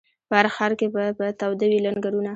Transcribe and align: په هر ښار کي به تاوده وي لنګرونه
په 0.29 0.33
هر 0.39 0.45
ښار 0.55 0.71
کي 0.79 0.87
به 1.17 1.25
تاوده 1.39 1.65
وي 1.67 1.79
لنګرونه 1.85 2.29